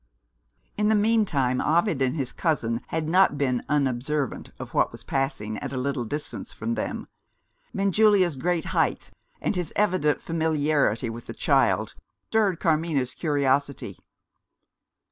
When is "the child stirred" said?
11.27-12.59